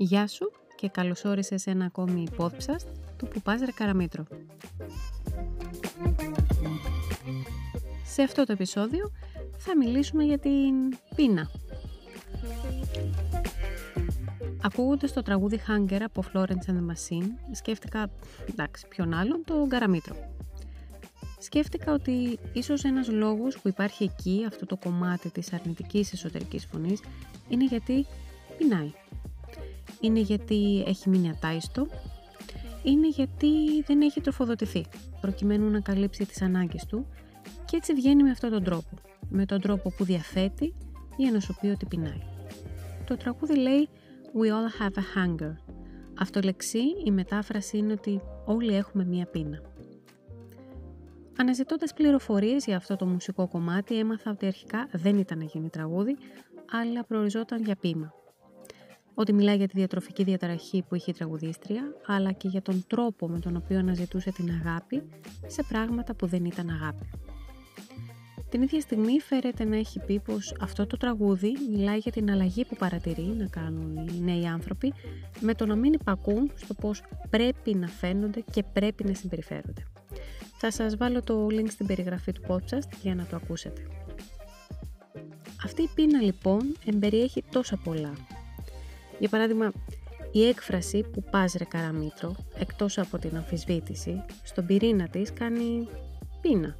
[0.00, 4.26] Γεια σου και καλώς όρισες σε ένα ακόμη podcast του που πας ρε καραμίτρο.
[8.04, 9.12] Σε αυτό το επεισόδιο
[9.56, 10.74] θα μιλήσουμε για την
[11.14, 11.50] πείνα.
[14.62, 18.10] Ακούγοντας το τραγούδι Hunger από Florence and the Machine, σκέφτηκα,
[18.50, 20.16] εντάξει, ποιον άλλον, το Καραμίτρο.
[21.38, 27.00] Σκέφτηκα ότι ίσως ένας λόγος που υπάρχει εκεί, αυτό το κομμάτι της αρνητικής εσωτερικής φωνής,
[27.48, 28.06] είναι γιατί
[28.58, 28.92] πεινάει.
[30.00, 31.86] Είναι γιατί έχει μείνει ατάιστο,
[32.82, 34.86] είναι γιατί δεν έχει τροφοδοτηθεί,
[35.20, 37.06] προκειμένου να καλύψει τις ανάγκες του
[37.64, 38.96] και έτσι βγαίνει με αυτόν τον τρόπο,
[39.28, 40.74] με τον τρόπο που διαθέτει
[41.16, 42.22] για να σου πει ότι πεινάει.
[43.06, 43.88] Το τραγούδι λέει
[44.34, 45.54] We all have a hunger.
[46.18, 49.62] Αυτό λεξί, η μετάφραση είναι ότι όλοι έχουμε μία πείνα.
[51.38, 56.16] Αναζητώντας πληροφορίες για αυτό το μουσικό κομμάτι έμαθα ότι αρχικά δεν ήταν να γίνει τραγούδι,
[56.70, 58.12] αλλά προοριζόταν για ποίημα.
[59.18, 63.28] Ότι μιλάει για τη διατροφική διαταραχή που είχε η τραγουδίστρια, αλλά και για τον τρόπο
[63.28, 65.02] με τον οποίο αναζητούσε την αγάπη
[65.46, 67.10] σε πράγματα που δεν ήταν αγάπη.
[68.48, 72.64] Την ίδια στιγμή φέρεται να έχει πει πως αυτό το τραγούδι μιλάει για την αλλαγή
[72.64, 74.94] που παρατηρεί να κάνουν οι νέοι άνθρωποι
[75.40, 79.86] με το να μην υπακούν στο πως πρέπει να φαίνονται και πρέπει να συμπεριφέρονται.
[80.58, 83.82] Θα σας βάλω το link στην περιγραφή του podcast για να το ακούσετε.
[85.64, 88.12] Αυτή η πείνα λοιπόν εμπεριέχει τόσα πολλά.
[89.18, 89.72] Για παράδειγμα,
[90.32, 95.88] η έκφραση που πας ρε καραμίτρο, εκτός από την αμφισβήτηση, στον πυρήνα της κάνει
[96.40, 96.76] πείνα.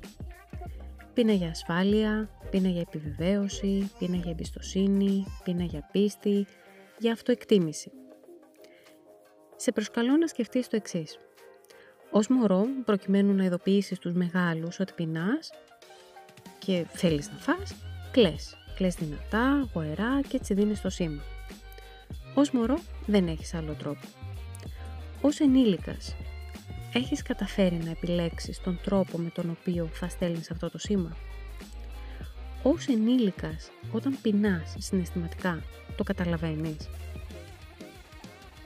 [1.14, 6.46] Πείνα για ασφάλεια, πείνα για επιβεβαίωση, πείνα για εμπιστοσύνη, πείνα για πίστη,
[6.98, 7.90] για αυτοεκτίμηση.
[9.56, 11.18] Σε προσκαλώ να σκεφτείς το εξής.
[12.10, 15.50] Ως μωρό, προκειμένου να ειδοποιήσεις τους μεγάλους ότι πεινάς
[16.58, 17.74] και θέλεις να φας,
[18.10, 18.56] κλαις.
[18.76, 21.22] Κλαις δυνατά, γοερά και έτσι δίνεις το σήμα.
[22.38, 24.06] Ως μωρό δεν έχεις άλλο τρόπο.
[25.20, 26.16] Ως ενήλικας,
[26.92, 31.16] έχεις καταφέρει να επιλέξεις τον τρόπο με τον οποίο θα στέλνεις αυτό το σήμα;
[32.62, 35.62] Ως ενήλικας, όταν πεινάς συναισθηματικά,
[35.96, 36.88] το καταλαβαίνεις;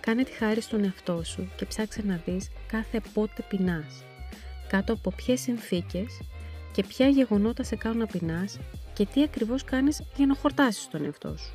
[0.01, 4.05] Κάνε τη χάρη στον εαυτό σου και ψάξε να δεις κάθε πότε πεινάς,
[4.69, 6.21] κάτω από ποιες συνθήκες
[6.73, 8.59] και ποια γεγονότα σε κάνουν να πεινάς
[8.93, 11.53] και τι ακριβώς κάνεις για να χορτάσεις τον εαυτό σου.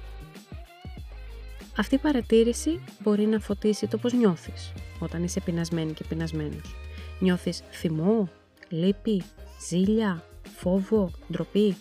[1.77, 6.75] Αυτή η παρατήρηση μπορεί να φωτίσει το πώς νιώθεις όταν είσαι πεινασμένη και πεινασμένος.
[7.19, 8.29] Νιώθεις θυμό,
[8.69, 9.23] λύπη,
[9.67, 10.23] ζήλια,
[10.55, 11.75] φόβο, ντροπή.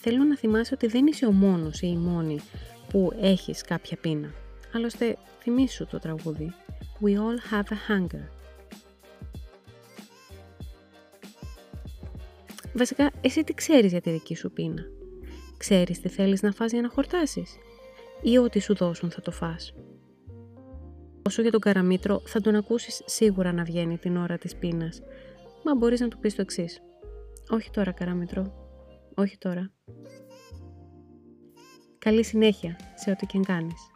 [0.00, 2.40] Θέλω να θυμάσαι ότι δεν είσαι ο μόνος ή η μόνη
[2.88, 4.34] που έχεις κάποια πείνα.
[4.74, 6.54] Άλλωστε, θυμήσου το τραγούδι
[7.00, 8.28] We all have a hunger.
[12.74, 14.82] Βασικά, εσύ τι ξέρεις για τη δική σου πείνα;
[15.60, 17.56] Ξέρεις τι θέλεις να φας για να χορτάσεις;
[18.22, 19.74] Ή ό,τι σου δώσουν θα το φας.
[21.26, 25.00] Όσο για τον καραμίτρο θα τον ακούσεις σίγουρα να βγαίνει την ώρα της πείνας.
[25.64, 26.82] Μα μπορείς να του πεις το εξής.
[27.50, 28.54] Όχι τώρα καραμίτρο.
[29.14, 29.72] Όχι τώρα.
[31.98, 33.90] Καλή συνέχεια σε ό,τι και αν κάνεις.